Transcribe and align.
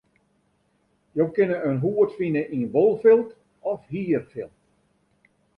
Jo 1.19 1.27
kinne 1.35 1.59
in 1.71 1.77
hoed 1.83 2.15
fine 2.21 2.43
yn 2.55 2.63
wolfilt 2.73 3.29
of 3.71 3.79
hierfilt. 3.93 4.55